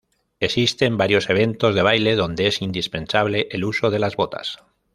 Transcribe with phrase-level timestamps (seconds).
[0.39, 4.57] Existen varios eventos de baile donde es indispensable el uso de las botas.